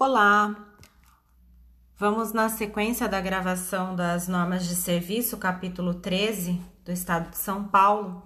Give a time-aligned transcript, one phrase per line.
[0.00, 0.54] Olá!
[1.96, 7.64] Vamos na sequência da gravação das normas de serviço, capítulo 13 do Estado de São
[7.64, 8.22] Paulo.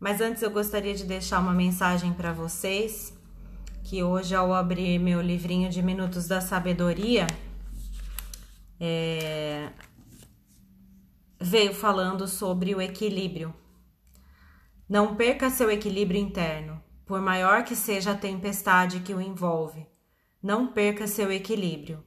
[0.00, 3.16] Mas antes eu gostaria de deixar uma mensagem para vocês,
[3.84, 7.28] que hoje ao abrir meu livrinho de Minutos da Sabedoria,
[8.80, 9.70] é,
[11.40, 13.54] veio falando sobre o equilíbrio.
[14.88, 19.86] Não perca seu equilíbrio interno, por maior que seja a tempestade que o envolve
[20.46, 22.04] não perca seu equilíbrio.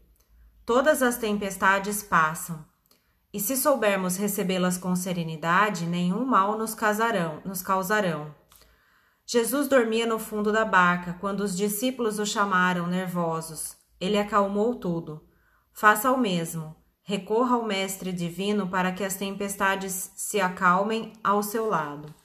[0.66, 2.66] Todas as tempestades passam,
[3.34, 8.33] e se soubermos recebê-las com serenidade, nenhum mal nos causarão, nos causarão.
[9.25, 13.75] Jesus dormia no fundo da barca quando os discípulos o chamaram nervosos.
[13.99, 15.21] Ele acalmou tudo.
[15.73, 16.73] Faça o mesmo.
[17.03, 22.16] Recorra ao Mestre Divino para que as tempestades se acalmem ao seu lado.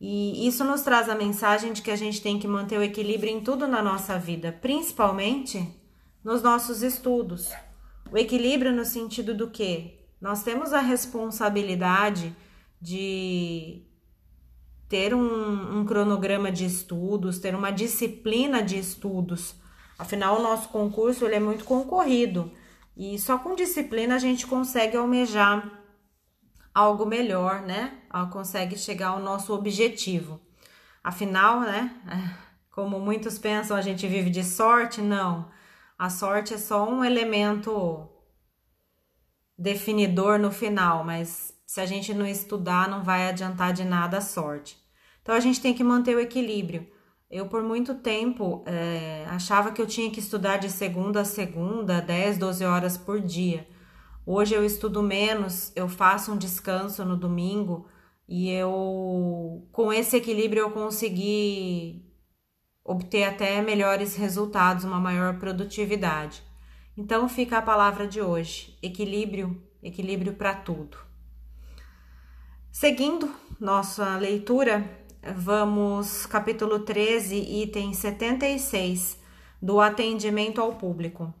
[0.00, 3.32] E isso nos traz a mensagem de que a gente tem que manter o equilíbrio
[3.32, 5.66] em tudo na nossa vida, principalmente
[6.22, 7.50] nos nossos estudos.
[8.12, 12.34] O equilíbrio no sentido do que nós temos a responsabilidade
[12.80, 13.82] de
[14.88, 19.54] ter um, um, cronograma de estudos, ter uma disciplina de estudos.
[19.98, 22.52] Afinal, o nosso concurso ele é muito concorrido
[22.96, 25.85] e só com disciplina a gente consegue almejar
[26.76, 27.94] algo melhor, né?
[28.30, 30.38] Consegue chegar ao nosso objetivo.
[31.02, 31.90] Afinal, né?
[32.70, 35.00] Como muitos pensam, a gente vive de sorte?
[35.00, 35.48] Não.
[35.98, 38.06] A sorte é só um elemento
[39.56, 44.20] definidor no final, mas se a gente não estudar, não vai adiantar de nada a
[44.20, 44.76] sorte.
[45.22, 46.86] Então a gente tem que manter o equilíbrio.
[47.30, 52.02] Eu, por muito tempo, é, achava que eu tinha que estudar de segunda a segunda,
[52.02, 53.66] 10, 12 horas por dia.
[54.28, 57.86] Hoje eu estudo menos, eu faço um descanso no domingo
[58.28, 62.04] e eu, com esse equilíbrio, eu consegui
[62.84, 66.42] obter até melhores resultados, uma maior produtividade.
[66.96, 70.98] Então fica a palavra de hoje: equilíbrio, equilíbrio para tudo.
[72.72, 74.84] Seguindo nossa leitura,
[75.36, 79.20] vamos capítulo 13, item 76
[79.62, 81.32] do atendimento ao público.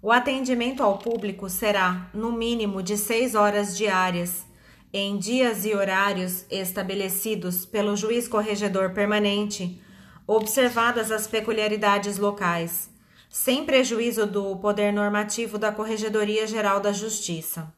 [0.00, 4.46] O atendimento ao público será, no mínimo, de seis horas diárias,
[4.92, 9.82] em dias e horários estabelecidos pelo juiz corregedor permanente,
[10.24, 12.88] observadas as peculiaridades locais,
[13.28, 17.74] sem prejuízo do poder normativo da Corregedoria Geral da Justiça.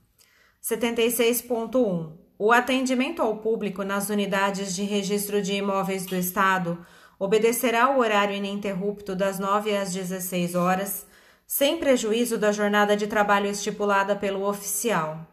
[0.62, 2.12] 76.1.
[2.38, 6.84] O atendimento ao público nas unidades de registro de imóveis do Estado
[7.19, 11.08] obedecerá ao horário ininterrupto das 9 às 16 horas
[11.53, 15.27] sem prejuízo da jornada de trabalho estipulada pelo oficial.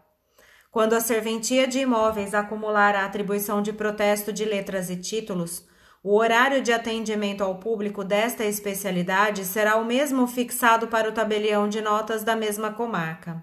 [0.68, 5.64] Quando a serventia de imóveis acumular a atribuição de protesto de letras e títulos,
[6.02, 11.68] o horário de atendimento ao público desta especialidade será o mesmo fixado para o tabelião
[11.68, 13.40] de notas da mesma comarca.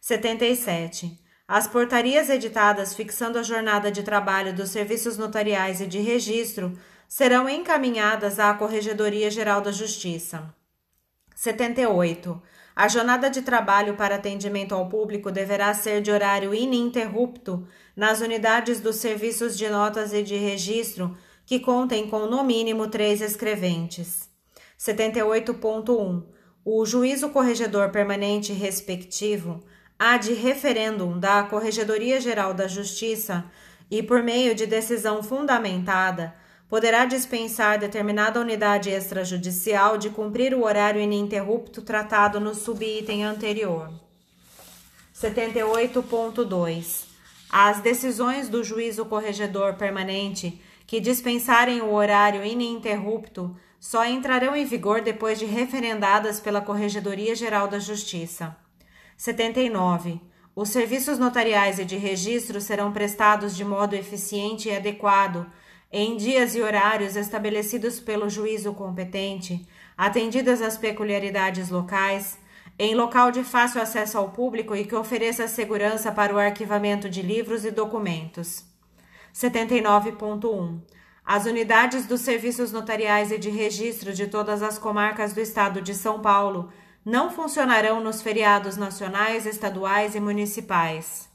[0.00, 1.20] 77.
[1.46, 7.46] As portarias editadas fixando a jornada de trabalho dos serviços notariais e de registro serão
[7.46, 10.58] encaminhadas à Corregedoria Geral da Justiça.
[11.40, 12.38] 78.
[12.76, 18.78] A jornada de trabalho para atendimento ao público deverá ser de horário ininterrupto nas unidades
[18.78, 24.28] dos serviços de notas e de registro que contem com no mínimo três escreventes.
[24.78, 26.24] 78.1.
[26.62, 29.64] O juízo corregedor permanente respectivo
[29.98, 33.46] há de referêndum da Corregedoria Geral da Justiça
[33.90, 36.34] e, por meio de decisão fundamentada,
[36.70, 43.90] poderá dispensar determinada unidade extrajudicial de cumprir o horário ininterrupto tratado no subitem anterior.
[45.12, 47.06] 78.2.
[47.50, 55.00] As decisões do juízo corregedor permanente que dispensarem o horário ininterrupto só entrarão em vigor
[55.00, 58.56] depois de referendadas pela Corregedoria Geral da Justiça.
[59.16, 60.20] 79.
[60.54, 65.46] Os serviços notariais e de registro serão prestados de modo eficiente e adequado
[65.92, 72.38] em dias e horários estabelecidos pelo juízo competente, atendidas as peculiaridades locais,
[72.78, 77.20] em local de fácil acesso ao público e que ofereça segurança para o arquivamento de
[77.20, 78.64] livros e documentos.
[79.34, 80.80] 79.1.
[81.24, 85.94] As unidades dos serviços notariais e de registro de todas as comarcas do estado de
[85.94, 86.72] São Paulo
[87.04, 91.28] não funcionarão nos feriados nacionais, estaduais e municipais.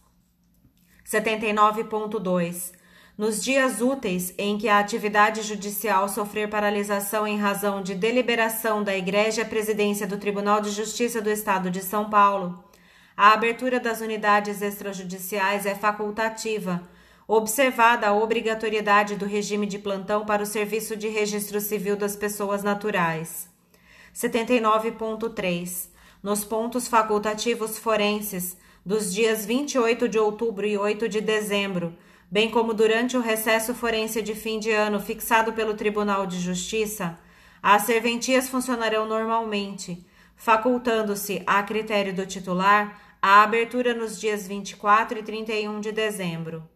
[1.05, 2.74] 79.2.
[3.17, 8.93] Nos dias úteis em que a atividade judicial sofrer paralisação em razão de deliberação da
[8.93, 12.61] Igreja Presidência do Tribunal de Justiça do Estado de São Paulo,
[13.15, 16.83] a abertura das unidades extrajudiciais é facultativa,
[17.25, 22.63] observada a obrigatoriedade do regime de plantão para o serviço de registro civil das pessoas
[22.63, 23.47] naturais.
[24.13, 25.87] 79.3,
[26.21, 31.95] nos pontos facultativos forenses dos dias 28 de outubro e 8 de dezembro,
[32.35, 37.17] bem como durante o recesso forense de fim de ano fixado pelo Tribunal de Justiça,
[37.63, 40.05] as serventias funcionarão normalmente,
[40.35, 46.69] facultando-se, a critério do titular, a abertura nos dias 24 e 31 de dezembro.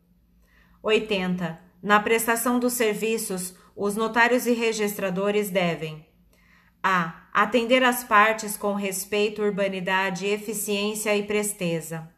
[0.82, 1.60] 80.
[1.84, 6.08] Na prestação dos serviços, os notários e registradores devem
[6.82, 7.28] a.
[7.34, 12.10] Atender as partes com respeito, urbanidade, eficiência e presteza.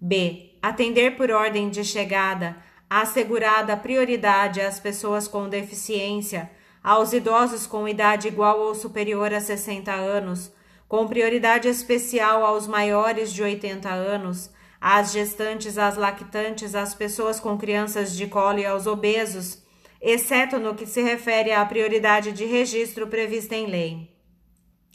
[0.00, 0.58] B.
[0.60, 2.56] Atender por ordem de chegada,
[3.00, 6.50] assegurada prioridade às pessoas com deficiência,
[6.84, 10.52] aos idosos com idade igual ou superior a 60 anos,
[10.86, 17.56] com prioridade especial aos maiores de 80 anos, às gestantes, às lactantes, às pessoas com
[17.56, 19.62] crianças de colo e aos obesos,
[19.98, 24.14] exceto no que se refere à prioridade de registro prevista em lei.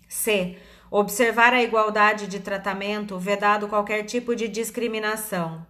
[0.07, 0.57] C.
[0.91, 5.65] Observar a igualdade de tratamento, vedado qualquer tipo de discriminação.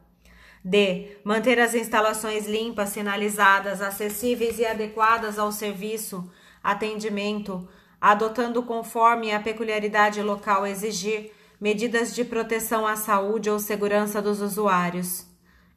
[0.64, 1.18] D.
[1.24, 6.30] Manter as instalações limpas, sinalizadas, acessíveis e adequadas ao serviço,
[6.64, 7.68] atendimento,
[8.00, 15.26] adotando conforme a peculiaridade local exigir medidas de proteção à saúde ou segurança dos usuários.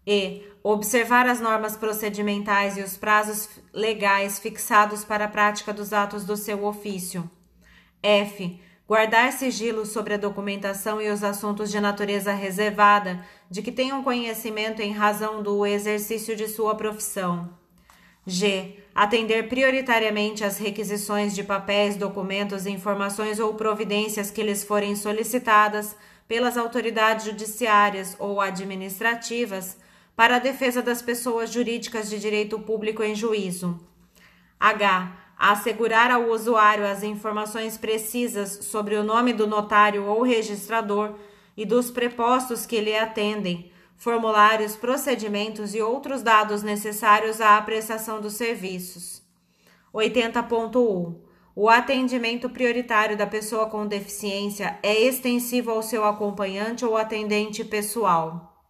[0.06, 0.42] E.
[0.62, 6.36] Observar as normas procedimentais e os prazos legais fixados para a prática dos atos do
[6.36, 7.30] seu ofício.
[8.02, 8.60] F.
[8.90, 14.82] Guardar sigilo sobre a documentação e os assuntos de natureza reservada de que tenham conhecimento
[14.82, 17.56] em razão do exercício de sua profissão.
[18.26, 18.82] G.
[18.92, 25.94] Atender prioritariamente às requisições de papéis, documentos, informações ou providências que lhes forem solicitadas
[26.26, 29.78] pelas autoridades judiciárias ou administrativas
[30.16, 33.78] para a defesa das pessoas jurídicas de direito público em juízo.
[34.58, 35.19] H.
[35.42, 41.14] Assegurar ao usuário as informações precisas sobre o nome do notário ou registrador
[41.56, 48.34] e dos prepostos que lhe atendem formulários, procedimentos e outros dados necessários à prestação dos
[48.34, 49.22] serviços.
[49.94, 51.16] 80.1.
[51.56, 58.62] O atendimento prioritário da pessoa com deficiência é extensivo ao seu acompanhante ou atendente pessoal.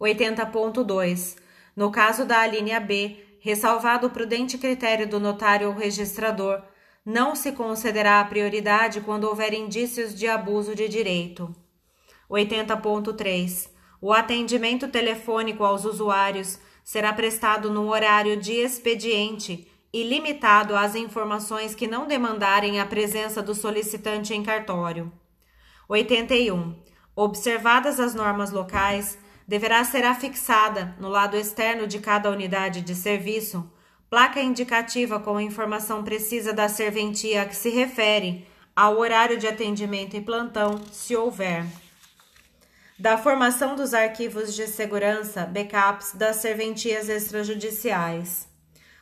[0.00, 1.36] 80.2.
[1.76, 6.62] No caso da alínea B, ressalvado o prudente critério do notário ou registrador,
[7.04, 11.54] não se concederá a prioridade quando houver indícios de abuso de direito.
[12.30, 20.94] 80.3 o atendimento telefônico aos usuários será prestado no horário de expediente e limitado às
[20.94, 25.12] informações que não demandarem a presença do solicitante em cartório.
[25.86, 26.80] 81.
[27.14, 29.18] Observadas as normas locais,
[29.50, 33.68] deverá ser afixada, no lado externo de cada unidade de serviço,
[34.08, 39.48] placa indicativa com a informação precisa da serventia a que se refere, ao horário de
[39.48, 41.66] atendimento e plantão, se houver
[42.96, 48.46] da formação dos arquivos de segurança, backups das serventias extrajudiciais.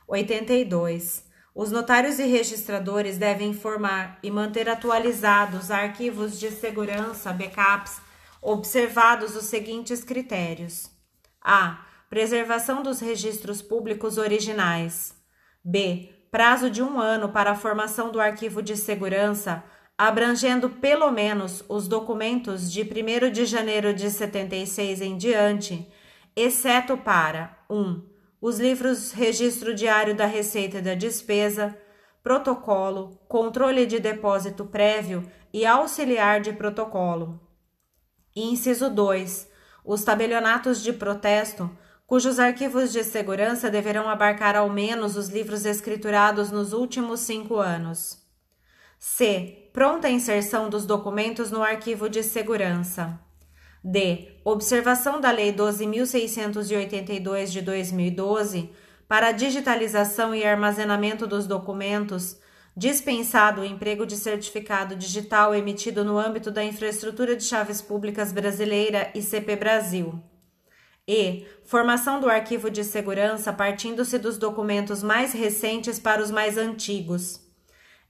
[0.06, 1.24] 82.
[1.54, 8.07] Os notários e registradores devem formar e manter atualizados arquivos de segurança, backups,
[8.42, 10.90] observados os seguintes critérios:
[11.42, 11.84] a.
[12.08, 15.14] Preservação dos registros públicos originais.
[15.62, 16.10] b.
[16.30, 19.62] Prazo de um ano para a formação do arquivo de segurança
[19.98, 25.90] abrangendo pelo menos os documentos de 1 de janeiro de 76 em diante,
[26.36, 27.76] exceto para 1.
[27.76, 28.02] Um,
[28.40, 31.76] os livros Registro Diário da Receita e da Despesa,
[32.22, 37.40] Protocolo, Controle de Depósito Prévio e Auxiliar de Protocolo.
[38.42, 39.48] Inciso 2.
[39.84, 41.70] Os tabelionatos de protesto,
[42.06, 48.18] cujos arquivos de segurança deverão abarcar ao menos os livros escriturados nos últimos cinco anos.
[48.98, 49.70] C.
[49.72, 53.18] Pronta inserção dos documentos no arquivo de segurança.
[53.82, 54.40] D.
[54.44, 58.70] Observação da Lei 12.682 de 2012
[59.06, 62.36] para digitalização e armazenamento dos documentos,
[62.78, 69.10] dispensado o emprego de certificado digital emitido no âmbito da Infraestrutura de Chaves Públicas Brasileira
[69.16, 70.22] ICP Brasil.
[71.06, 71.44] E.
[71.64, 77.40] Formação do arquivo de segurança partindo-se dos documentos mais recentes para os mais antigos.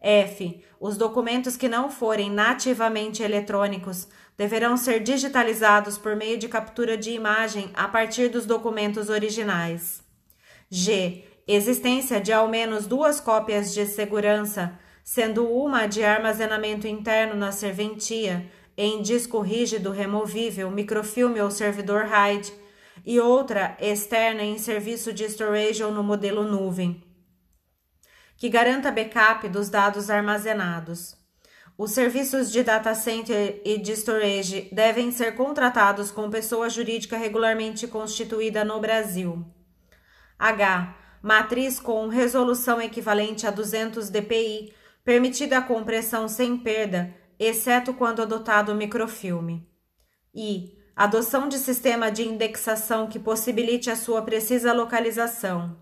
[0.02, 0.62] F.
[0.78, 4.06] Os documentos que não forem nativamente eletrônicos
[4.36, 10.02] deverão ser digitalizados por meio de captura de imagem a partir dos documentos originais.
[10.70, 11.24] G.
[11.48, 18.48] Existência de ao menos duas cópias de segurança, sendo uma de armazenamento interno na serventia,
[18.76, 22.52] em disco rígido removível, microfilme ou servidor RAID,
[23.04, 27.02] e outra externa em serviço de storage ou no modelo nuvem
[28.38, 31.16] que garanta backup dos dados armazenados.
[31.76, 37.86] Os serviços de data center e de storage devem ser contratados com pessoa jurídica regularmente
[37.88, 39.44] constituída no Brasil.
[40.38, 40.94] H.
[41.28, 44.72] Matriz com resolução equivalente a 200 dpi,
[45.04, 49.68] permitida a compressão sem perda, exceto quando adotado microfilme.
[50.34, 50.72] I.
[50.96, 55.76] Adoção de sistema de indexação que possibilite a sua precisa localização.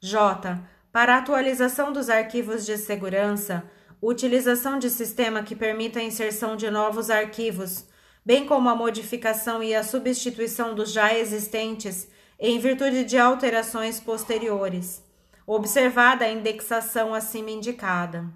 [0.00, 0.58] J.
[0.90, 7.10] Para atualização dos arquivos de segurança, utilização de sistema que permita a inserção de novos
[7.10, 7.84] arquivos,
[8.24, 12.08] bem como a modificação e a substituição dos já existentes
[12.46, 15.02] em virtude de alterações posteriores,
[15.46, 18.30] observada a indexação acima indicada.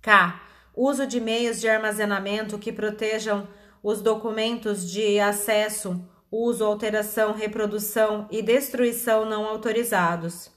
[0.00, 0.40] K.
[0.74, 3.46] Uso de meios de armazenamento que protejam
[3.82, 10.50] os documentos de acesso, uso, alteração, reprodução e destruição não autorizados.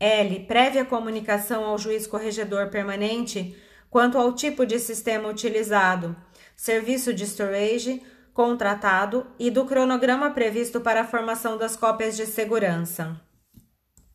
[0.00, 0.40] L.
[0.46, 3.56] Prévia comunicação ao juiz corregedor permanente
[3.88, 6.16] quanto ao tipo de sistema utilizado,
[6.56, 13.20] serviço de storage contratado e do cronograma previsto para a formação das cópias de segurança.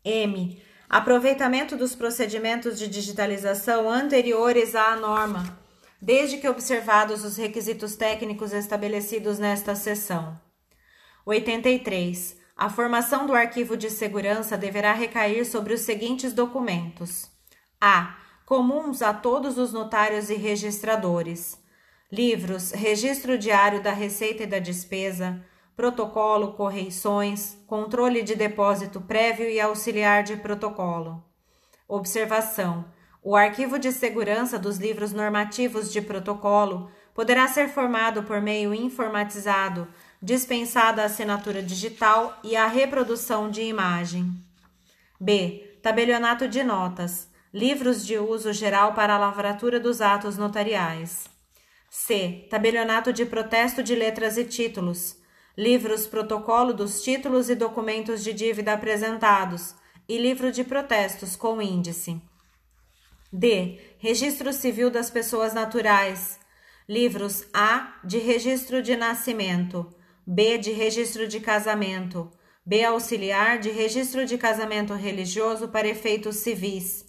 [0.03, 0.61] M.
[0.89, 5.59] Aproveitamento dos procedimentos de digitalização anteriores à norma,
[6.01, 10.39] desde que observados os requisitos técnicos estabelecidos nesta seção.
[11.25, 12.37] 83.
[12.55, 17.29] A formação do arquivo de segurança deverá recair sobre os seguintes documentos:
[17.81, 18.17] a.
[18.45, 21.59] comuns a todos os notários e registradores.
[22.09, 25.43] Livros, registro diário da receita e da despesa,
[25.75, 31.21] protocolo, correições, controle de depósito prévio e auxiliar de protocolo.
[31.85, 32.85] Observação:
[33.21, 39.85] o arquivo de segurança dos livros normativos de protocolo poderá ser formado por meio informatizado
[40.21, 44.33] dispensada a assinatura digital e a reprodução de imagem.
[45.19, 45.77] B.
[45.83, 51.36] Tabelionato de notas, livros de uso geral para a lavratura dos atos notariais.
[51.89, 52.47] C.
[52.49, 55.15] Tabelionato de protesto de letras e títulos,
[55.57, 59.75] livros protocolo dos títulos e documentos de dívida apresentados.
[60.09, 62.21] E livro de protestos com índice.
[63.31, 63.77] D.
[63.99, 66.39] Registro Civil das Pessoas Naturais,
[66.87, 67.99] livros A.
[68.05, 69.93] De Registro de Nascimento,
[70.25, 70.57] B.
[70.57, 72.31] De registro de casamento,
[72.65, 72.83] B.
[72.85, 77.05] Auxiliar de registro de casamento religioso para efeitos civis,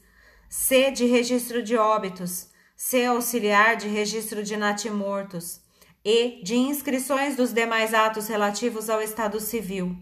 [0.49, 0.91] C.
[0.91, 2.48] De registro de óbitos,
[2.81, 5.61] C auxiliar de registro de natimortos,
[6.05, 9.97] E de inscrições dos demais atos relativos ao estado civil.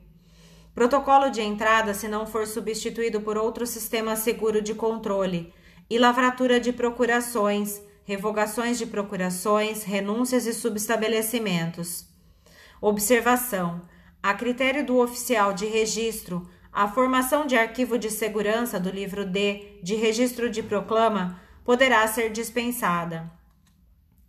[0.75, 5.55] Protocolo de entrada se não for substituído por outro sistema seguro de controle,
[5.89, 12.07] e lavratura de procurações, revogações de procurações, renúncias e subestabelecimentos.
[12.79, 13.89] Observação:
[14.23, 19.81] a critério do oficial de registro, a formação de arquivo de segurança do livro D
[19.83, 23.29] de registro de proclama poderá ser dispensada.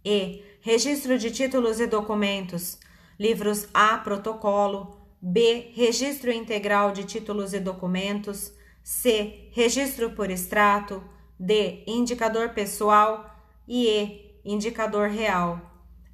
[0.04, 0.44] E.
[0.60, 2.80] Registro de títulos e documentos.
[3.20, 4.00] Livros A.
[4.00, 4.98] Protocolo.
[5.22, 5.72] B.
[5.76, 8.52] Registro integral de títulos e documentos.
[8.84, 9.50] C.
[9.52, 11.04] Registro por extrato.
[11.40, 11.84] D.
[11.86, 13.30] Indicador pessoal.
[13.68, 14.42] E E.
[14.44, 15.62] Indicador real.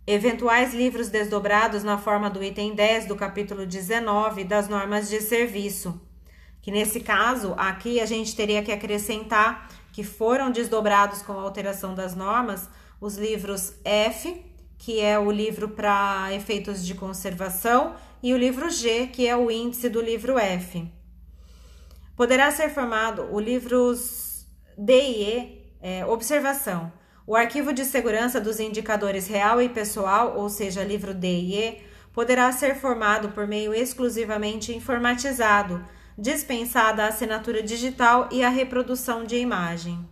[0.05, 6.01] Eventuais livros desdobrados na forma do item 10 do capítulo 19 das normas de serviço.
[6.61, 11.95] Que nesse caso, aqui a gente teria que acrescentar que foram desdobrados com a alteração
[11.95, 12.67] das normas
[13.00, 14.43] os livros F,
[14.77, 19.50] que é o livro para efeitos de conservação, e o livro G, que é o
[19.50, 20.91] índice do livro F.
[22.17, 24.45] Poderá ser formado o livros
[24.77, 26.91] D e E, é, observação
[27.25, 31.81] o arquivo de segurança dos indicadores real e pessoal, ou seja, livro D e E,
[32.12, 35.83] poderá ser formado por meio exclusivamente informatizado,
[36.17, 40.08] dispensada a assinatura digital e a reprodução de imagem.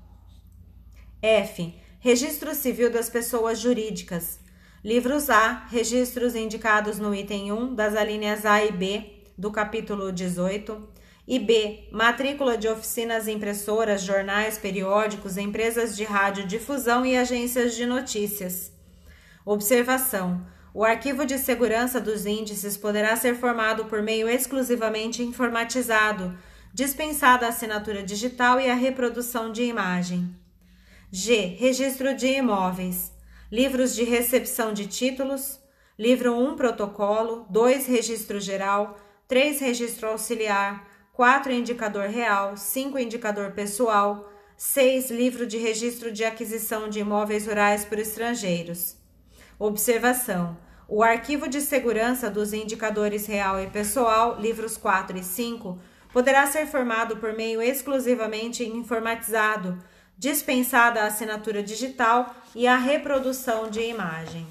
[1.21, 1.75] F.
[1.99, 4.39] Registro Civil das Pessoas Jurídicas.
[4.83, 5.67] Livros A.
[5.69, 10.89] Registros indicados no item 1 das alíneas A e B do capítulo 18
[11.27, 11.87] e B.
[11.91, 18.71] Matrícula de oficinas impressoras, jornais, periódicos, empresas de radiodifusão e agências de notícias.
[19.45, 26.37] Observação: o arquivo de segurança dos índices poderá ser formado por meio exclusivamente informatizado,
[26.73, 30.33] dispensada a assinatura digital e a reprodução de imagem.
[31.11, 31.57] G.
[31.59, 33.11] Registro de imóveis.
[33.51, 35.59] Livros de recepção de títulos.
[35.99, 37.45] Livro 1 Protocolo.
[37.49, 38.97] 2 Registro geral.
[39.27, 40.89] 3 Registro auxiliar.
[41.13, 47.83] 4 indicador real, 5 indicador pessoal, 6 livro de registro de aquisição de imóveis rurais
[47.83, 48.95] por estrangeiros.
[49.61, 55.79] Observação: o arquivo de segurança dos indicadores real e pessoal, livros 4 e 5,
[56.11, 59.77] poderá ser formado por meio exclusivamente informatizado,
[60.17, 64.47] dispensada a assinatura digital e a reprodução de imagem.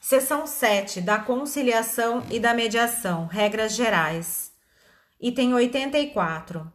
[0.00, 4.52] Seção 7 da conciliação e da mediação, regras gerais.
[5.20, 6.72] Item 84.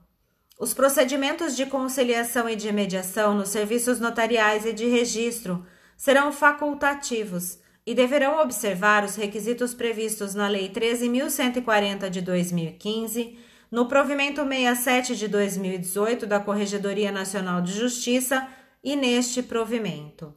[0.59, 5.65] Os procedimentos de conciliação e de mediação nos serviços notariais e de registro
[5.95, 13.37] serão facultativos e deverão observar os requisitos previstos na Lei 13.140 de 2015,
[13.69, 18.47] no provimento 67 de 2018 da Corregedoria Nacional de Justiça
[18.83, 20.33] e neste provimento.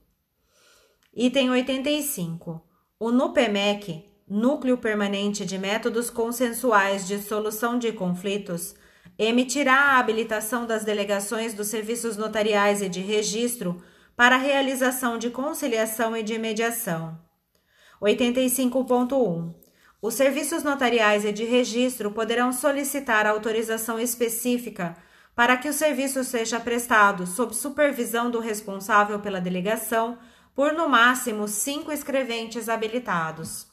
[1.15, 2.63] Item 85.
[3.01, 8.75] O NUPEMEC, Núcleo Permanente de Métodos Consensuais de Solução de Conflitos,
[9.19, 13.83] emitirá a habilitação das delegações dos serviços notariais e de registro
[14.19, 17.17] para a realização de conciliação e de mediação.
[18.03, 19.55] 85.1.
[20.03, 24.97] Os serviços notariais e de registro poderão solicitar autorização específica
[25.37, 30.19] para que o serviço seja prestado sob supervisão do responsável pela delegação
[30.53, 33.69] por no máximo cinco escreventes habilitados.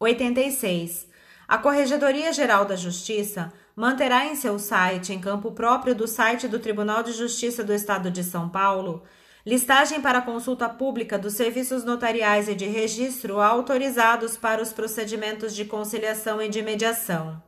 [0.00, 1.06] 86.
[1.46, 6.58] A Corregedoria Geral da Justiça manterá em seu site, em campo próprio do site do
[6.58, 9.04] Tribunal de Justiça do Estado de São Paulo,
[9.48, 15.64] listagem para consulta pública dos serviços notariais e de registro autorizados para os procedimentos de
[15.64, 17.42] conciliação e de mediação.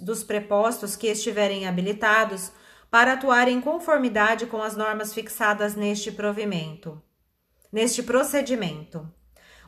[0.00, 2.50] dos prepostos que estiverem habilitados
[2.90, 7.00] para atuar em conformidade com as normas fixadas neste provimento.
[7.72, 9.08] Neste procedimento.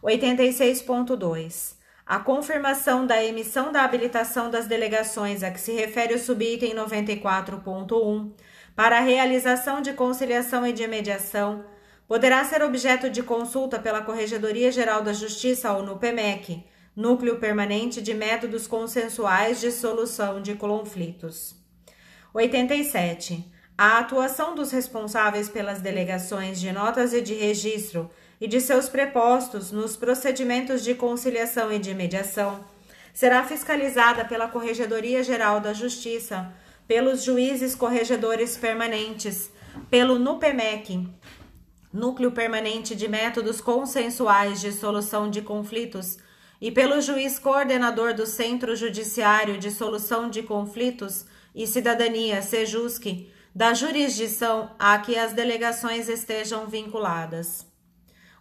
[0.02, 1.76] 86.2.
[2.04, 8.32] A confirmação da emissão da habilitação das delegações a que se refere o subitem 94.1
[8.74, 11.66] para a realização de conciliação e de mediação
[12.08, 16.64] poderá ser objeto de consulta pela Corregedoria Geral da Justiça ou no PEMEC,
[16.96, 21.56] Núcleo Permanente de Métodos Consensuais de Solução de Conflitos.
[22.32, 23.44] 87.
[23.76, 28.08] A atuação dos responsáveis pelas delegações de notas e de registro
[28.40, 32.64] e de seus prepostos nos procedimentos de conciliação e de mediação
[33.12, 36.52] será fiscalizada pela Corregedoria Geral da Justiça,
[36.86, 39.50] pelos juízes corregedores permanentes,
[39.90, 41.08] pelo NUPEMEC,
[41.92, 46.18] Núcleo Permanente de Métodos Consensuais de Solução de Conflitos,
[46.64, 53.74] e pelo juiz coordenador do Centro Judiciário de Solução de Conflitos e Cidadania, SEJUSC, da
[53.74, 57.66] jurisdição a que as delegações estejam vinculadas.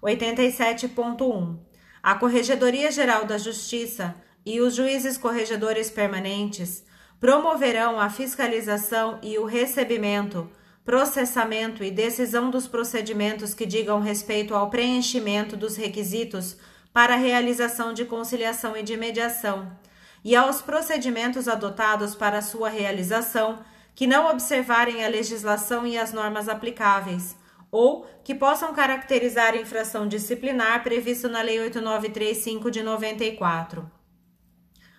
[0.01, 1.57] 87.1.
[2.01, 6.85] A Corregedoria Geral da Justiça e os juízes corregedores permanentes
[7.19, 10.49] promoverão a fiscalização e o recebimento
[10.85, 16.57] processamento e decisão dos procedimentos que digam respeito ao preenchimento dos requisitos
[16.93, 19.75] para a realização de conciliação e de mediação,
[20.23, 23.59] e aos procedimentos adotados para sua realização
[23.95, 27.35] que não observarem a legislação e as normas aplicáveis,
[27.71, 33.91] ou que possam caracterizar infração disciplinar previsto na Lei 8935 de 94.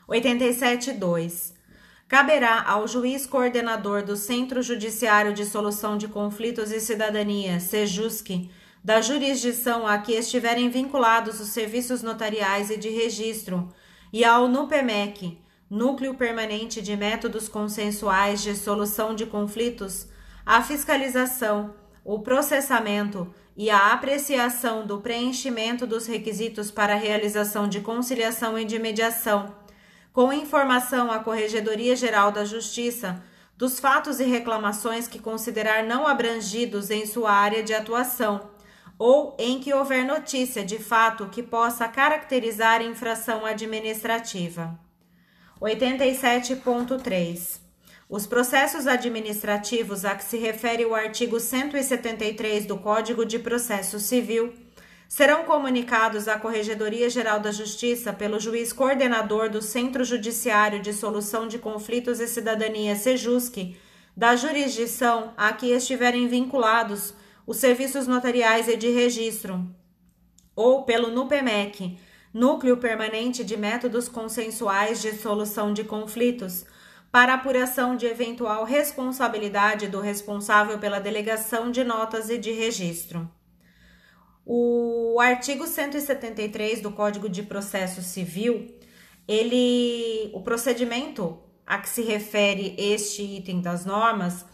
[0.09, 1.55] 87.2.
[2.07, 8.51] Caberá ao juiz coordenador do Centro Judiciário de Solução de Conflitos e Cidadania, SEJUSC,
[8.85, 13.73] da jurisdição a que estiverem vinculados os serviços notariais e de registro,
[14.13, 15.39] e ao NUPEMEC,
[15.71, 20.07] Núcleo Permanente de Métodos Consensuais de Solução de Conflitos,
[20.45, 27.81] a fiscalização, o processamento e a apreciação do preenchimento dos requisitos para a realização de
[27.81, 29.65] conciliação e de mediação
[30.15, 33.21] com informação à Corregedoria Geral da Justiça
[33.59, 38.49] dos fatos e reclamações que considerar não abrangidos em sua área de atuação,
[38.99, 44.79] ou em que houver notícia de fato que possa caracterizar infração administrativa.
[45.61, 47.61] 87.3.
[48.09, 54.53] Os processos administrativos a que se refere o artigo 173 do Código de Processo Civil
[55.09, 61.49] serão comunicados à Corregedoria Geral da Justiça pelo juiz coordenador do Centro Judiciário de Solução
[61.49, 63.77] de Conflitos e Cidadania SEJUSC,
[64.17, 67.15] da jurisdição a que estiverem vinculados
[67.47, 69.69] os serviços notariais e de registro,
[70.55, 71.99] ou pelo NUPEMEC,
[72.33, 76.65] Núcleo Permanente de Métodos Consensuais de Solução de Conflitos,
[77.13, 83.31] para apuração de eventual responsabilidade do responsável pela delegação de notas e de registro.
[84.45, 88.75] O artigo 173 do Código de Processo Civil
[89.27, 94.45] ele, o procedimento a que se refere este item das normas,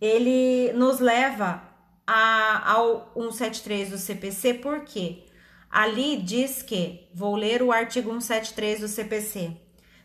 [0.00, 1.62] ele nos leva
[2.06, 5.24] a, ao 173 do CPC, por quê?
[5.70, 9.56] Ali diz que, vou ler o artigo 173 do CPC,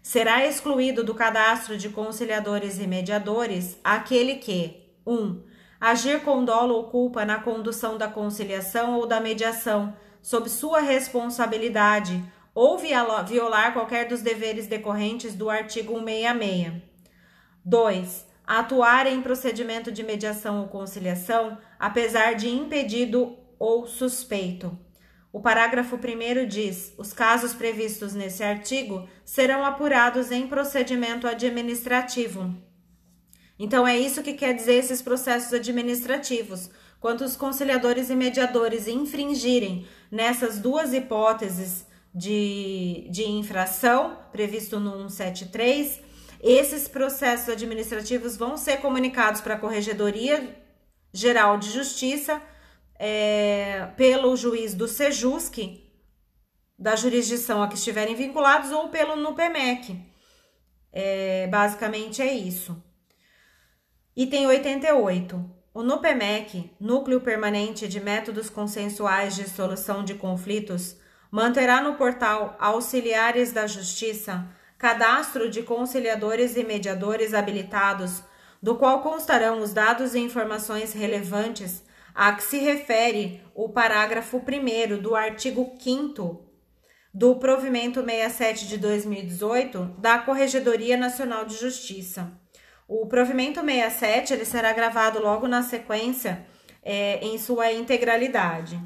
[0.01, 5.13] será excluído do cadastro de conciliadores e mediadores aquele que 1.
[5.13, 5.43] Um,
[5.79, 12.23] agir com dolo ou culpa na condução da conciliação ou da mediação, sob sua responsabilidade,
[12.53, 16.81] ou violar qualquer dos deveres decorrentes do artigo 166.
[17.63, 18.27] 2.
[18.45, 24.77] Atuar em procedimento de mediação ou conciliação, apesar de impedido ou suspeito.
[25.33, 32.55] O parágrafo 1 diz: os casos previstos nesse artigo serão apurados em procedimento administrativo.
[33.57, 36.69] Então, é isso que quer dizer esses processos administrativos.
[36.99, 45.99] Quando os conciliadores e mediadores infringirem nessas duas hipóteses de, de infração previsto no 173,
[46.43, 50.60] esses processos administrativos vão ser comunicados para a Corregedoria
[51.13, 52.41] Geral de Justiça
[52.97, 55.83] é, pelo juiz do SEJUSC,
[56.77, 59.99] da jurisdição a que estiverem vinculados, ou pelo NUPEMEC.
[60.91, 62.83] É, basicamente é isso.
[64.15, 65.61] Item 88.
[65.73, 70.97] O NUPEMEC, Núcleo Permanente de Métodos Consensuais de Solução de Conflitos,
[71.31, 78.23] manterá no portal Auxiliares da Justiça cadastro de conciliadores e mediadores habilitados,
[78.61, 85.01] do qual constarão os dados e informações relevantes a que se refere o parágrafo 1
[85.01, 86.45] do artigo 5
[87.13, 92.31] do Provimento 67 de 2018 da Corregedoria Nacional de Justiça.
[92.87, 96.45] O Provimento 67 ele será gravado logo na sequência
[96.83, 98.79] é, em sua integralidade.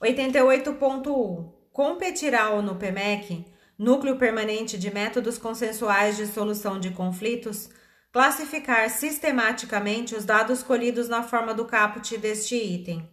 [0.00, 1.52] 88.1.
[1.72, 3.44] Competirá ao NUPEMEC,
[3.78, 7.68] Núcleo Permanente de Métodos Consensuais de Solução de Conflitos,
[8.16, 13.06] classificar sistematicamente os dados colhidos na forma do caput deste item.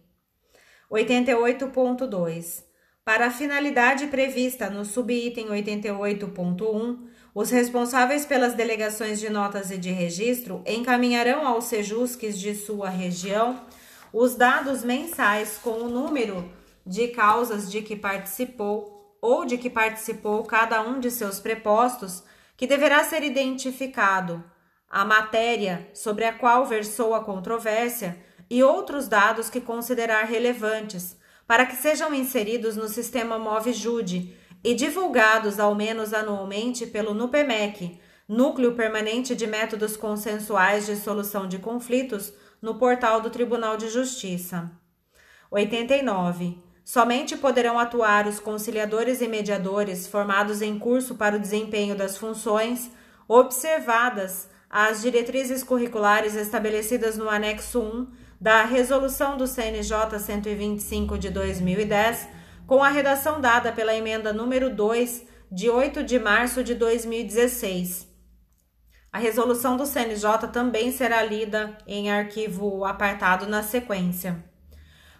[0.90, 2.64] 88.2.
[3.04, 7.00] Para a finalidade prevista no subitem 88.1,
[7.34, 13.60] os responsáveis pelas delegações de notas e de registro encaminharão aos sejusques de sua região
[14.10, 16.50] os dados mensais com o número
[16.86, 22.24] de causas de que participou ou de que participou cada um de seus prepostos,
[22.56, 24.42] que deverá ser identificado,
[24.94, 28.16] a matéria sobre a qual versou a controvérsia
[28.48, 31.16] e outros dados que considerar relevantes,
[31.48, 38.76] para que sejam inseridos no sistema MovJude e divulgados ao menos anualmente pelo NUPEMEC, Núcleo
[38.76, 44.70] Permanente de Métodos Consensuais de Solução de Conflitos, no portal do Tribunal de Justiça.
[45.50, 46.56] 89.
[46.84, 52.92] Somente poderão atuar os conciliadores e mediadores formados em curso para o desempenho das funções,
[53.26, 58.08] observadas as diretrizes curriculares estabelecidas no anexo 1
[58.40, 62.26] da Resolução do CNJ 125 de 2010,
[62.66, 68.08] com a redação dada pela emenda número 2 de 8 de março de 2016.
[69.12, 74.44] A resolução do CNJ também será lida em arquivo apartado na sequência.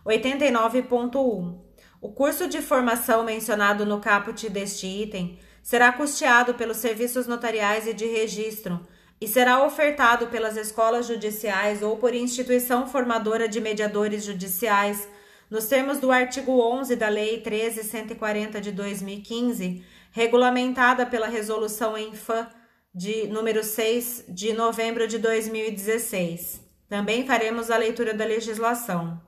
[0.04, 1.60] 89.1.
[2.00, 7.94] O curso de formação mencionado no caput deste item será custeado pelos serviços notariais e
[7.94, 8.84] de registro
[9.20, 15.08] e será ofertado pelas escolas judiciais ou por instituição formadora de mediadores judiciais,
[15.50, 22.48] nos termos do artigo 11 da Lei 13140 de 2015, regulamentada pela Resolução ENFAM
[22.94, 26.60] de número 6 de novembro de 2016.
[26.88, 29.20] Também faremos a leitura da legislação.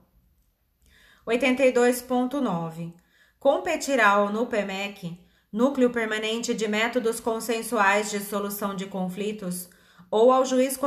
[1.27, 2.93] 82.9.
[3.39, 5.19] Competirá ao NUPEMEC,
[5.51, 9.69] Núcleo Permanente de Métodos Consensuais de Solução de Conflitos,
[10.09, 10.77] ou ao juiz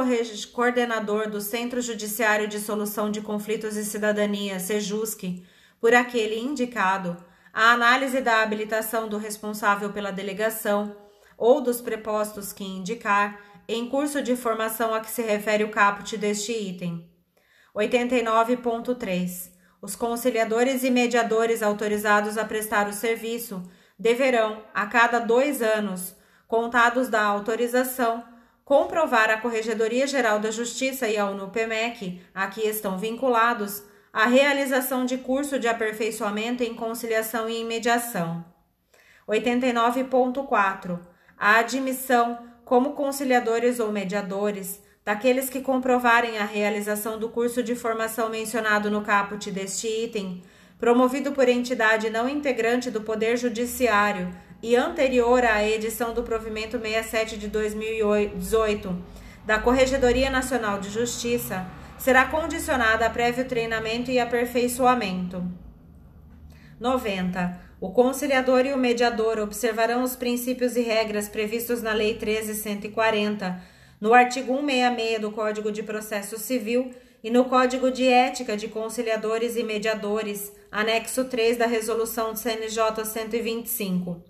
[0.53, 5.45] coordenador do Centro Judiciário de Solução de Conflitos e Cidadania, SEJUSC,
[5.81, 7.17] por aquele indicado,
[7.53, 10.97] a análise da habilitação do responsável pela delegação
[11.37, 16.17] ou dos prepostos que indicar em curso de formação a que se refere o caput
[16.17, 17.09] deste item.
[17.75, 19.51] 89.3.
[19.81, 23.63] Os conciliadores e mediadores autorizados a prestar o serviço
[23.99, 26.15] deverão, a cada dois anos,
[26.47, 28.25] contados da autorização,
[28.71, 35.05] comprovar à Corregedoria Geral da Justiça e ao NUPEMEC, a que estão vinculados, a realização
[35.05, 38.45] de curso de aperfeiçoamento em conciliação e em mediação.
[39.29, 41.01] 89.4.
[41.37, 48.29] A admissão como conciliadores ou mediadores daqueles que comprovarem a realização do curso de formação
[48.29, 50.45] mencionado no caput deste item,
[50.79, 57.37] promovido por entidade não integrante do Poder Judiciário e anterior à edição do provimento 67
[57.39, 58.97] de 2018
[59.45, 61.67] da Corregedoria Nacional de Justiça
[61.99, 65.43] será condicionada a prévio treinamento e aperfeiçoamento.
[66.79, 67.61] 90.
[67.81, 73.59] O conciliador e o mediador observarão os princípios e regras previstos na Lei 13.140,
[74.01, 76.91] no artigo 166 do Código de Processo Civil
[77.23, 84.30] e no Código de Ética de Conciliadores e Mediadores, anexo 3 da Resolução CNJ 125.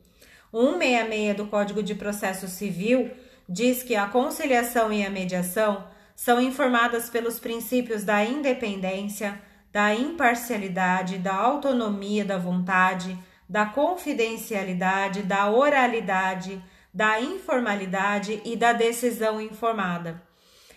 [0.52, 3.10] 166 do Código de Processo Civil
[3.48, 5.84] diz que a conciliação e a mediação
[6.14, 9.40] são informadas pelos princípios da independência,
[9.72, 13.16] da imparcialidade, da autonomia da vontade,
[13.48, 20.22] da confidencialidade, da oralidade, da informalidade e da decisão informada.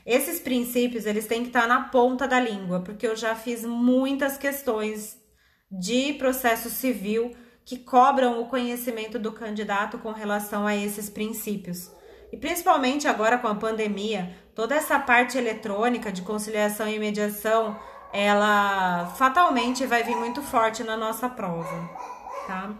[0.06, 4.38] Esses princípios eles têm que estar na ponta da língua, porque eu já fiz muitas
[4.38, 5.18] questões
[5.72, 7.32] de processo civil
[7.66, 11.92] que cobram o conhecimento do candidato com relação a esses princípios.
[12.32, 17.80] E principalmente agora com a pandemia, toda essa parte eletrônica de conciliação e mediação,
[18.12, 22.14] ela fatalmente vai vir muito forte na nossa prova
[22.48, 22.72] tá?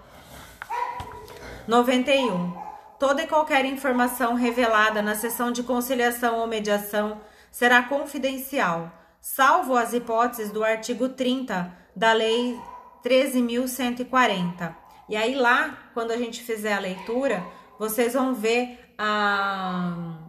[1.68, 2.54] 91.
[3.00, 9.94] Toda e qualquer informação revelada na sessão de conciliação ou mediação será confidencial, salvo as
[9.94, 12.60] hipóteses do artigo 30 da Lei
[13.04, 14.76] 13.140.
[15.10, 17.46] E aí lá, quando a gente fizer a leitura,
[17.78, 20.20] vocês vão ver a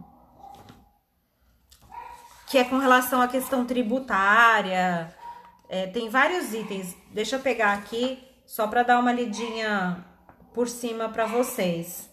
[2.47, 5.13] que é com relação à questão tributária.
[5.67, 6.95] É, tem vários itens.
[7.11, 10.05] Deixa eu pegar aqui só para dar uma lidinha
[10.53, 12.09] por cima para vocês.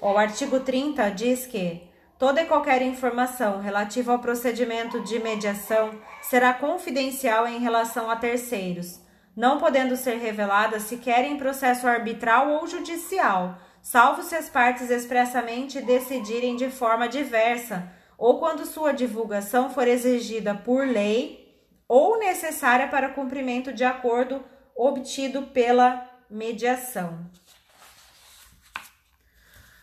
[0.00, 6.52] O artigo 30 diz que toda e qualquer informação relativa ao procedimento de mediação será
[6.52, 9.00] confidencial em relação a terceiros,
[9.36, 15.80] não podendo ser revelada sequer em processo arbitral ou judicial, salvo se as partes expressamente
[15.80, 21.44] decidirem de forma diversa ou quando sua divulgação for exigida por lei
[21.88, 24.42] ou necessária para cumprimento de acordo
[24.74, 27.30] obtido pela mediação.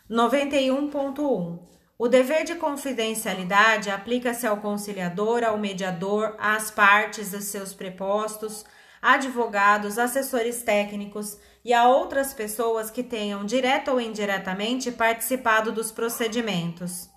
[0.09, 1.59] 91.1
[1.97, 8.65] O dever de confidencialidade aplica-se ao conciliador, ao mediador, às partes, a seus prepostos,
[9.01, 17.09] advogados, assessores técnicos e a outras pessoas que tenham direta ou indiretamente participado dos procedimentos.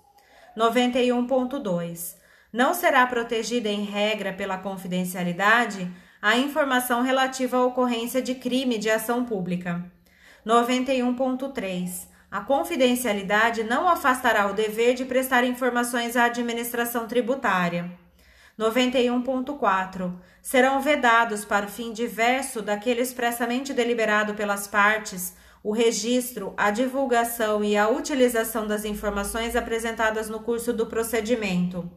[0.56, 2.16] 91.2
[2.52, 5.90] Não será protegida em regra pela confidencialidade
[6.22, 9.84] a informação relativa à ocorrência de crime de ação pública.
[10.46, 12.08] 91.3.
[12.30, 18.03] A confidencialidade não afastará o dever de prestar informações à administração tributária.
[18.58, 20.12] 91.4.
[20.40, 27.64] Serão vedados para o fim diverso daquele expressamente deliberado pelas partes o registro, a divulgação
[27.64, 31.90] e a utilização das informações apresentadas no curso do procedimento.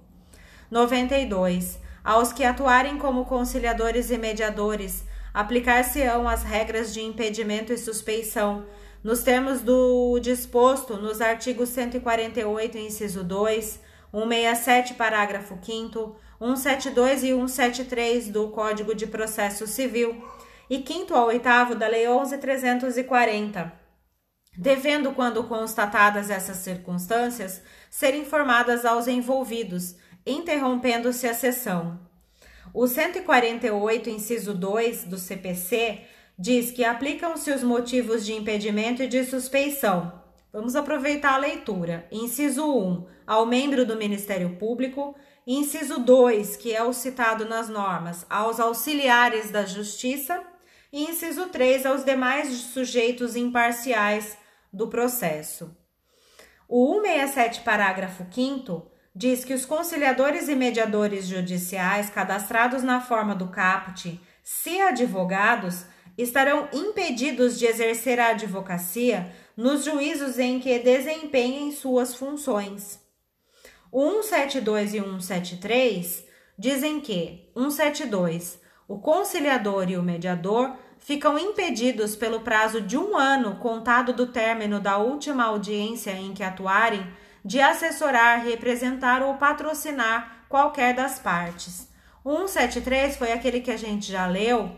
[0.72, 8.66] 92 aos que atuarem como conciliadores e mediadores, aplicar-se-ão as regras de impedimento e suspeição,
[9.04, 13.82] nos termos do disposto nos artigos 148, inciso 2,
[14.14, 20.24] 167, parágrafo 5, 172 e 173 do Código de Processo Civil
[20.70, 23.72] e 5 ao 8 da Lei 11.340,
[24.58, 29.96] devendo, quando constatadas essas circunstâncias, ser informadas aos envolvidos
[30.26, 32.00] interrompendo-se a sessão.
[32.74, 36.02] O 148, inciso 2 do CPC,
[36.38, 40.22] diz que aplicam-se os motivos de impedimento e de suspeição.
[40.52, 42.08] Vamos aproveitar a leitura.
[42.12, 45.16] Inciso 1, ao membro do Ministério Público.
[45.50, 50.44] Inciso 2, que é o citado nas normas, aos auxiliares da Justiça.
[50.92, 54.38] E inciso 3, aos demais sujeitos imparciais
[54.74, 55.74] do processo.
[56.68, 63.48] O 167, parágrafo 5 diz que os conciliadores e mediadores judiciais cadastrados na forma do
[63.48, 65.86] caput, se advogados,
[66.18, 73.07] estarão impedidos de exercer a advocacia nos juízos em que desempenhem suas funções.
[73.92, 76.26] O 172 e 173
[76.58, 83.56] dizem que 172 o conciliador e o mediador ficam impedidos pelo prazo de um ano
[83.56, 87.06] contado do término da última audiência em que atuarem
[87.44, 91.88] de assessorar, representar ou patrocinar qualquer das partes.
[92.24, 94.72] O 173 foi aquele que a gente já leu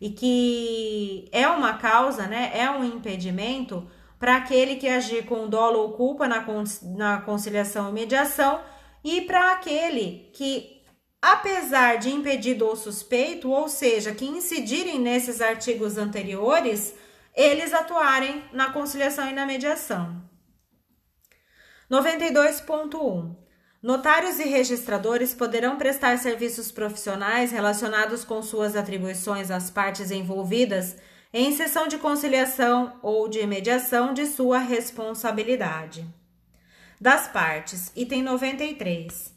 [0.00, 2.52] e que é uma causa, né?
[2.54, 3.88] É um impedimento
[4.22, 6.46] para aquele que agir com dolo ou culpa na,
[6.94, 8.62] na conciliação e mediação
[9.02, 10.80] e para aquele que,
[11.20, 16.94] apesar de impedido ou suspeito, ou seja, que incidirem nesses artigos anteriores,
[17.34, 20.22] eles atuarem na conciliação e na mediação.
[21.90, 23.34] 92.1
[23.82, 30.94] Notários e registradores poderão prestar serviços profissionais relacionados com suas atribuições às partes envolvidas
[31.32, 36.06] em sessão de conciliação ou de mediação de sua responsabilidade.
[37.00, 39.32] Das partes, item 93.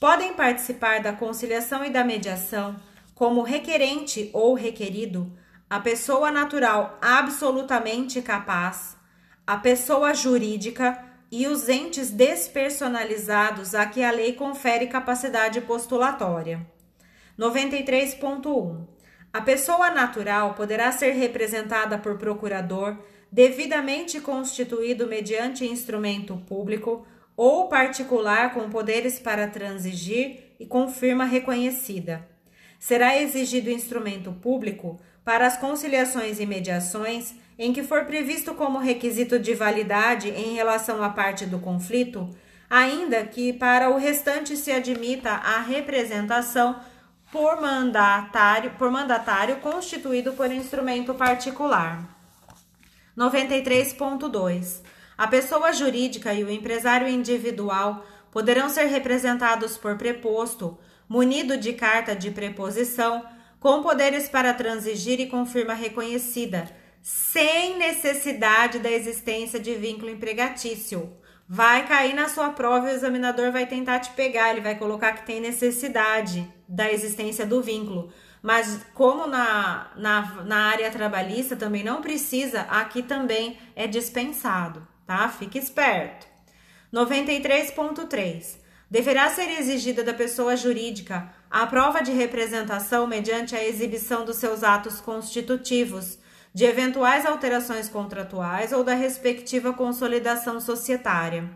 [0.00, 2.76] Podem participar da conciliação e da mediação
[3.14, 5.32] como requerente ou requerido
[5.68, 8.96] a pessoa natural absolutamente capaz,
[9.46, 16.64] a pessoa jurídica e os entes despersonalizados a que a lei confere capacidade postulatória.
[17.38, 18.95] 93.1.
[19.36, 22.96] A pessoa natural poderá ser representada por procurador
[23.30, 32.26] devidamente constituído mediante instrumento público ou particular com poderes para transigir e com firma reconhecida.
[32.78, 39.38] Será exigido instrumento público para as conciliações e mediações em que for previsto como requisito
[39.38, 42.30] de validade em relação à parte do conflito,
[42.70, 46.80] ainda que para o restante se admita a representação
[47.30, 52.04] por mandatário, por mandatário constituído por instrumento particular.
[53.16, 54.82] 93.2.
[55.16, 62.14] A pessoa jurídica e o empresário individual poderão ser representados por preposto, munido de carta
[62.14, 63.24] de preposição,
[63.58, 66.70] com poderes para transigir e com firma reconhecida
[67.06, 71.12] sem necessidade da existência de vínculo empregatício.
[71.48, 75.12] Vai cair na sua prova e o examinador vai tentar te pegar, ele vai colocar
[75.12, 78.12] que tem necessidade da existência do vínculo.
[78.42, 85.28] Mas como na, na, na área trabalhista também não precisa, aqui também é dispensado, tá?
[85.28, 86.26] Fique esperto.
[86.92, 88.58] 93.3.
[88.90, 94.62] Deverá ser exigida da pessoa jurídica a prova de representação mediante a exibição dos seus
[94.62, 96.18] atos constitutivos,
[96.56, 101.50] de eventuais alterações contratuais ou da respectiva consolidação societária.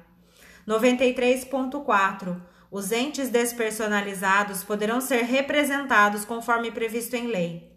[0.68, 2.38] 93.4.
[2.70, 7.72] Os entes despersonalizados poderão ser representados conforme previsto em lei.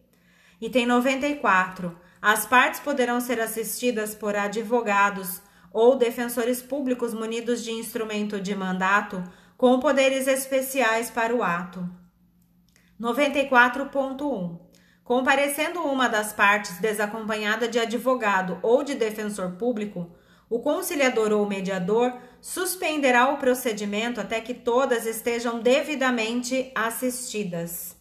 [0.60, 1.98] Item 94.
[2.22, 9.24] As partes poderão ser assistidas por advogados ou defensores públicos munidos de instrumento de mandato
[9.56, 11.90] com poderes especiais para o ato.
[13.00, 14.63] 94.1
[15.04, 20.10] Comparecendo uma das partes desacompanhada de advogado ou de defensor público,
[20.50, 27.98] o conciliador ou mediador suspenderá o procedimento até que todas estejam devidamente assistidas.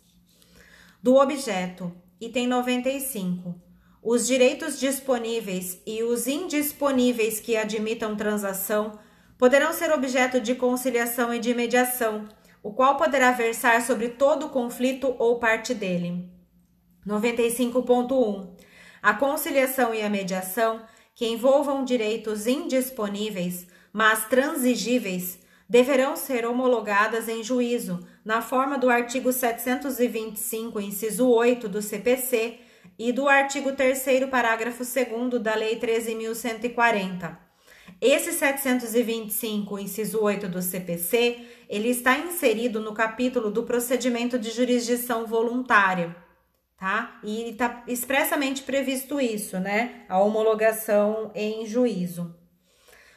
[1.02, 3.54] Do objeto, item 95.
[4.00, 8.98] Os direitos disponíveis e os indisponíveis que admitam transação
[9.36, 12.28] poderão ser objeto de conciliação e de mediação,
[12.62, 16.31] o qual poderá versar sobre todo o conflito ou parte dele.
[17.06, 18.48] 95.1.
[19.02, 20.82] A conciliação e a mediação
[21.14, 29.32] que envolvam direitos indisponíveis, mas transigíveis, deverão ser homologadas em juízo, na forma do artigo
[29.32, 32.58] 725, inciso 8 do CPC
[32.98, 37.36] e do artigo 3 parágrafo 2 da Lei 13.140.
[38.00, 45.26] Esse 725, inciso 8 do CPC, ele está inserido no capítulo do procedimento de jurisdição
[45.26, 46.14] voluntária
[46.82, 47.20] tá?
[47.22, 50.02] E está expressamente previsto isso, né?
[50.08, 52.34] A homologação em juízo.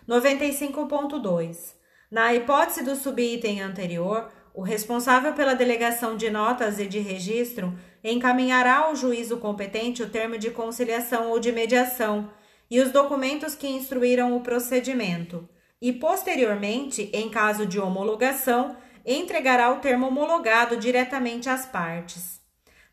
[0.08, 1.74] 95.2.
[2.12, 8.86] Na hipótese do subitem anterior, o responsável pela delegação de notas e de registro encaminhará
[8.86, 12.30] ao juízo competente o termo de conciliação ou de mediação
[12.70, 15.50] e os documentos que instruíram o procedimento,
[15.82, 22.45] e posteriormente, em caso de homologação, entregará o termo homologado diretamente às partes.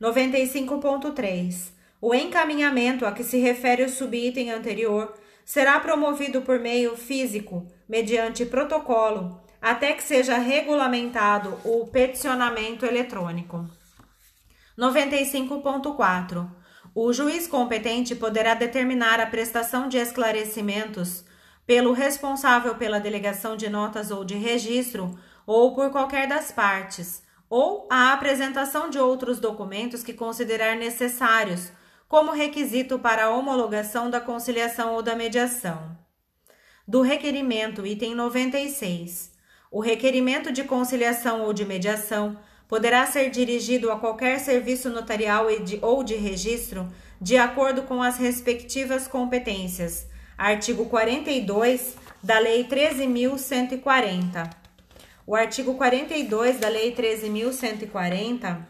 [0.02, 1.70] 95.3.
[2.00, 8.44] O encaminhamento a que se refere o subitem anterior será promovido por meio físico, mediante
[8.44, 13.64] protocolo, até que seja regulamentado o peticionamento eletrônico.
[14.76, 16.50] 95.4.
[16.92, 21.24] O juiz competente poderá determinar a prestação de esclarecimentos
[21.64, 27.22] pelo responsável pela delegação de notas ou de registro ou por qualquer das partes
[27.54, 31.70] ou a apresentação de outros documentos que considerar necessários,
[32.08, 35.94] como requisito para a homologação da conciliação ou da mediação.
[36.88, 39.32] Do requerimento, item 96.
[39.70, 45.48] O requerimento de conciliação ou de mediação poderá ser dirigido a qualquer serviço notarial
[45.82, 46.88] ou de registro,
[47.20, 50.06] de acordo com as respectivas competências.
[50.38, 54.61] Artigo 42 da Lei 13.140.
[55.26, 58.66] O artigo 42 da Lei 13.140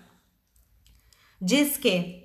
[1.40, 2.22] diz que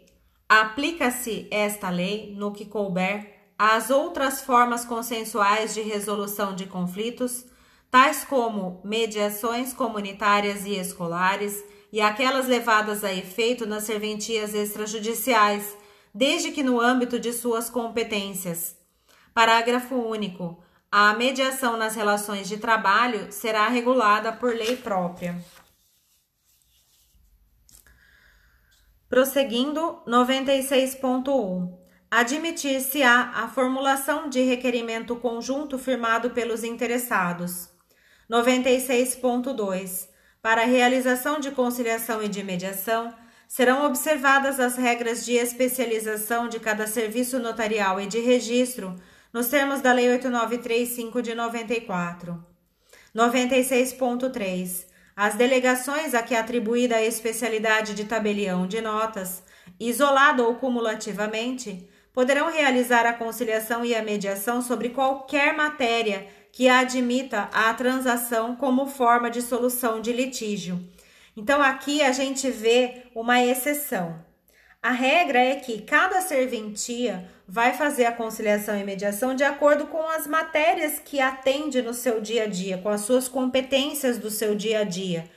[0.49, 7.45] Aplica-se esta lei, no que couber, às outras formas consensuais de resolução de conflitos,
[7.91, 11.61] tais como mediações comunitárias e escolares
[11.91, 15.75] e aquelas levadas a efeito nas serventias extrajudiciais,
[16.13, 18.77] desde que no âmbito de suas competências.
[19.33, 20.63] Parágrafo único.
[20.91, 25.35] A mediação nas relações de trabalho será regulada por lei própria.
[29.09, 31.77] Prosseguindo, 96.1.
[32.09, 37.69] Admitir-se-á a formulação de requerimento conjunto firmado pelos interessados.
[38.29, 40.07] 96.2.
[40.41, 43.13] Para a realização de conciliação e de mediação,
[43.47, 48.95] serão observadas as regras de especialização de cada serviço notarial e de registro,
[49.37, 52.43] nos termos da Lei 8935 de 94.
[53.15, 54.85] 96.3.
[55.15, 59.43] As delegações a que é atribuída a especialidade de tabelião de notas,
[59.79, 67.47] isolado ou cumulativamente, poderão realizar a conciliação e a mediação sobre qualquer matéria que admita
[67.53, 70.83] a transação como forma de solução de litígio.
[71.35, 74.25] Então aqui a gente vê uma exceção.
[74.87, 80.01] A regra é que cada serventia vai fazer a conciliação e mediação de acordo com
[80.07, 84.55] as matérias que atende no seu dia a dia, com as suas competências do seu
[84.55, 85.29] dia a dia.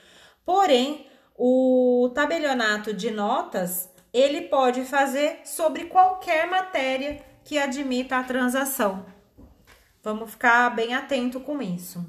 [0.47, 1.05] Porém,
[1.37, 9.05] o tabelionato de notas ele pode fazer sobre qualquer matéria que admita a transação.
[10.01, 12.07] Vamos ficar bem atento com isso.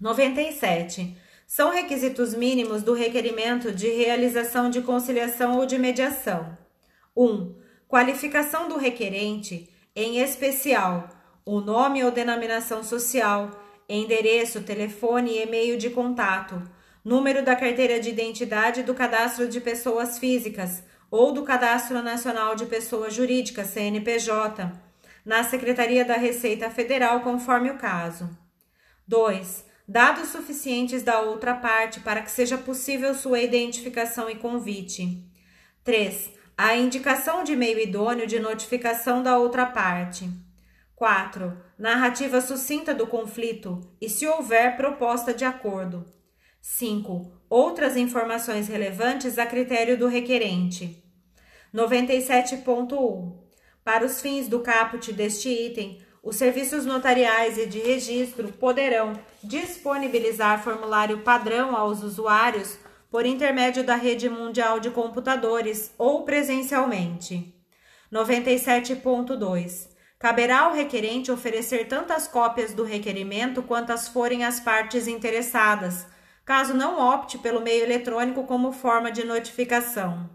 [0.00, 1.14] 97.
[1.50, 6.58] São requisitos mínimos do requerimento de realização de conciliação ou de mediação.
[7.16, 7.24] 1.
[7.24, 7.56] Um,
[7.88, 11.08] qualificação do requerente, em especial
[11.46, 13.50] o nome ou denominação social,
[13.88, 16.62] endereço, telefone e e-mail de contato,
[17.02, 22.66] número da carteira de identidade do cadastro de pessoas físicas, ou do Cadastro Nacional de
[22.66, 24.70] Pessoas Jurídicas, CNPJ,
[25.24, 28.28] na Secretaria da Receita Federal, conforme o caso.
[29.06, 29.67] 2.
[29.90, 35.24] Dados suficientes da outra parte para que seja possível sua identificação e convite.
[35.82, 36.30] 3.
[36.58, 40.28] A indicação de meio idôneo de notificação da outra parte.
[40.94, 41.56] 4.
[41.78, 46.04] Narrativa sucinta do conflito e, se houver, proposta de acordo.
[46.60, 47.32] 5.
[47.48, 51.02] Outras informações relevantes a critério do requerente.
[51.74, 53.38] 97.1.
[53.82, 60.62] Para os fins do caput deste item, os serviços notariais e de registro poderão disponibilizar
[60.62, 62.76] formulário padrão aos usuários
[63.10, 67.54] por intermédio da rede mundial de computadores ou presencialmente.
[68.12, 69.88] 97.2.
[70.18, 76.04] Caberá ao requerente oferecer tantas cópias do requerimento quantas forem as partes interessadas
[76.44, 80.28] caso não opte pelo meio eletrônico como forma de notificação.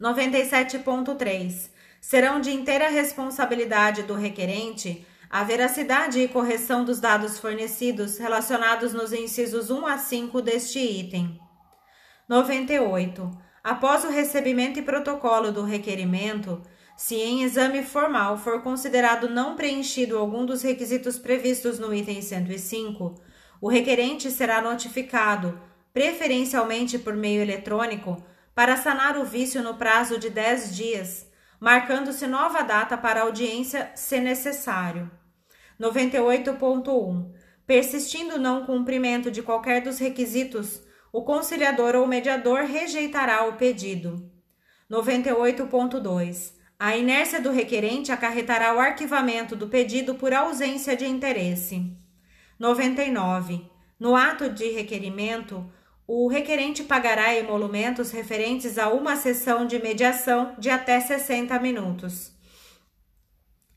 [0.00, 1.70] 97.3.
[2.00, 9.12] Serão de inteira responsabilidade do requerente a veracidade e correção dos dados fornecidos relacionados nos
[9.12, 11.38] incisos 1 a 5 deste item.
[12.28, 13.30] 98.
[13.62, 16.60] Após o recebimento e protocolo do requerimento,
[16.96, 23.14] se em exame formal for considerado não preenchido algum dos requisitos previstos no item 105,
[23.60, 25.60] o requerente será notificado,
[25.92, 28.20] preferencialmente por meio eletrônico,
[28.52, 31.29] para sanar o vício no prazo de 10 dias,
[31.60, 35.10] marcando-se nova data para audiência, se necessário.
[35.78, 37.30] 98.1.
[37.66, 40.82] Persistindo não cumprimento de qualquer dos requisitos,
[41.12, 44.30] o conciliador ou mediador rejeitará o pedido.
[44.90, 46.54] 98.2.
[46.78, 51.94] A inércia do requerente acarretará o arquivamento do pedido por ausência de interesse.
[52.58, 53.70] 99.
[53.98, 55.70] No ato de requerimento,
[56.12, 62.32] o requerente pagará emolumentos referentes a uma sessão de mediação de até 60 minutos.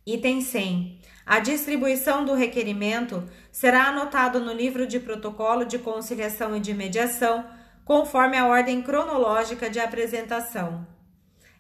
[0.04, 1.00] Item 100.
[1.28, 7.46] A distribuição do requerimento será anotado no livro de protocolo de conciliação e de mediação,
[7.86, 10.88] conforme a ordem cronológica de apresentação.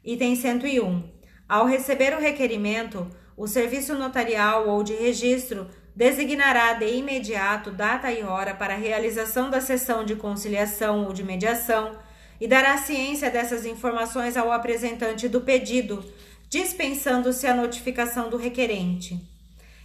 [0.04, 1.04] Item 101.
[1.48, 3.08] Ao receber o requerimento,
[3.38, 9.50] o serviço notarial ou de registro designará de imediato data e hora para a realização
[9.50, 11.98] da sessão de conciliação ou de mediação
[12.42, 16.04] e dará ciência dessas informações ao apresentante do pedido,
[16.50, 19.20] dispensando-se a notificação do requerente.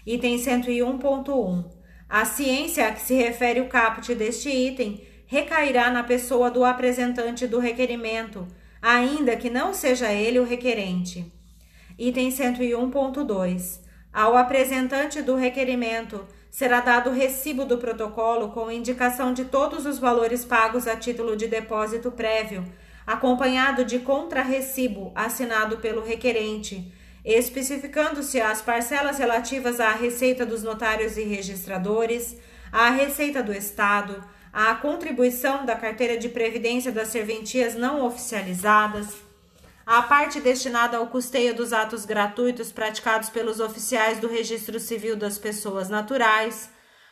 [0.07, 1.65] Item 101.1.
[2.09, 7.47] A ciência a que se refere o caput deste item recairá na pessoa do apresentante
[7.47, 8.49] do requerimento,
[8.81, 11.31] ainda que não seja ele o requerente.
[11.99, 13.88] Item 101.2.
[14.19, 20.01] Ao apresentante do requerimento será dado o recibo do protocolo com indicação de todos os
[20.01, 22.65] valores pagos a título de depósito prévio,
[23.07, 26.93] acompanhado de contrarrecibo assinado pelo requerente,
[27.25, 32.37] especificando-se as parcelas relativas à receita dos notários e registradores,
[32.73, 34.21] à receita do Estado,
[34.53, 39.28] à contribuição da carteira de previdência das serventias não oficializadas,
[39.89, 45.39] à parte destinada ao custeio dos atos gratuitos praticados pelos oficiais do Registro Civil das
[45.39, 46.69] Pessoas Naturais,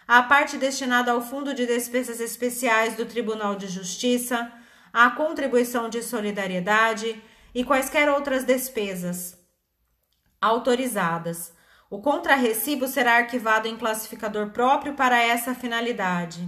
[0.06, 4.52] à parte destinada ao Fundo de Despesas Especiais do Tribunal de Justiça,
[4.92, 7.18] à contribuição de solidariedade
[7.54, 9.38] e quaisquer outras despesas
[10.38, 11.54] autorizadas.
[11.88, 16.46] O contrarrecibo será arquivado em classificador próprio para essa finalidade.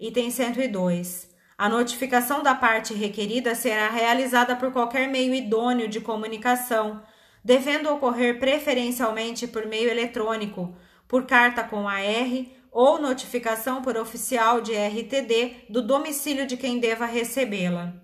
[0.00, 1.32] Item 102.
[1.56, 7.00] A notificação da parte requerida será realizada por qualquer meio idôneo de comunicação,
[7.44, 10.76] devendo ocorrer preferencialmente por meio eletrônico,
[11.06, 17.06] por carta com AR ou notificação por oficial de RTD do domicílio de quem deva
[17.06, 17.94] recebê-la.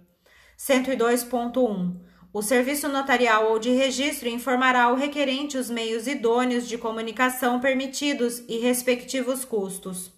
[0.56, 1.96] 102.1.
[2.32, 8.44] O serviço notarial ou de registro informará ao requerente os meios idôneos de comunicação permitidos
[8.46, 10.12] e respectivos custos.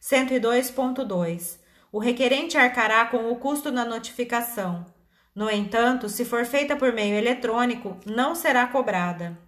[0.00, 1.59] 102.2.
[1.92, 4.86] O requerente arcará com o custo da notificação.
[5.34, 9.38] No entanto, se for feita por meio eletrônico, não será cobrada.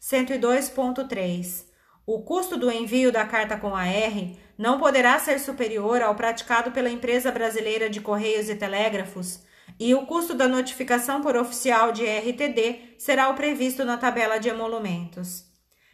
[0.00, 1.66] 102.3.
[2.06, 6.90] O custo do envio da carta com AR não poderá ser superior ao praticado pela
[6.90, 9.40] empresa brasileira de Correios e Telégrafos
[9.78, 14.48] e o custo da notificação por oficial de RTD será o previsto na tabela de
[14.48, 15.44] emolumentos.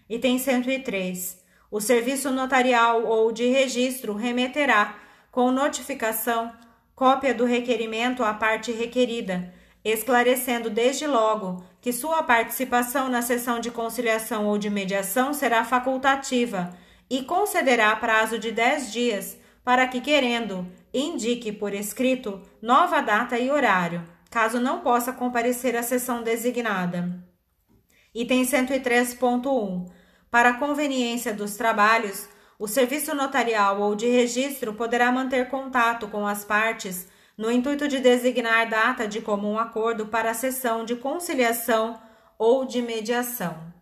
[0.08, 1.40] Item 103.
[1.70, 4.98] O serviço notarial ou de registro remeterá,
[5.36, 6.50] com notificação,
[6.94, 9.52] cópia do requerimento à parte requerida,
[9.84, 16.74] esclarecendo desde logo que sua participação na sessão de conciliação ou de mediação será facultativa
[17.10, 23.50] e concederá prazo de 10 dias para que, querendo, indique por escrito nova data e
[23.50, 27.22] horário, caso não possa comparecer à sessão designada.
[28.14, 29.86] Item 103.1.
[30.30, 32.26] Para conveniência dos trabalhos,
[32.58, 38.00] o serviço notarial ou de registro poderá manter contato com as partes no intuito de
[38.00, 42.00] designar data de comum acordo para a sessão de conciliação
[42.38, 43.75] ou de mediação.